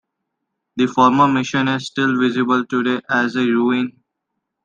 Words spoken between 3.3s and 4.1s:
a ruin.